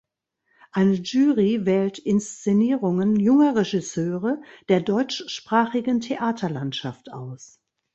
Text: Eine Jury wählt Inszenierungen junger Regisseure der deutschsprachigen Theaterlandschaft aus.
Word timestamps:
Eine 0.71 0.93
Jury 0.95 1.67
wählt 1.67 1.99
Inszenierungen 1.99 3.17
junger 3.19 3.55
Regisseure 3.55 4.41
der 4.67 4.81
deutschsprachigen 4.81 6.01
Theaterlandschaft 6.01 7.13
aus. 7.13 7.59